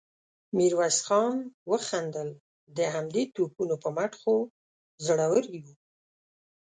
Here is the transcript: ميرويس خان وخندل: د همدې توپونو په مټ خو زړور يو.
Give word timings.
ميرويس 0.55 0.99
خان 1.07 1.37
وخندل: 1.69 2.29
د 2.77 2.79
همدې 2.93 3.23
توپونو 3.35 3.75
په 3.83 3.89
مټ 3.95 4.11
خو 4.21 4.35
زړور 5.05 5.45
يو. 5.61 5.71